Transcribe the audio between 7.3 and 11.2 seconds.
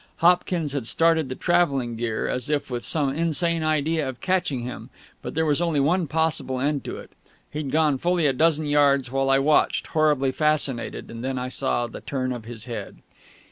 He'd gone fully a dozen yards, while I watched, horribly fascinated;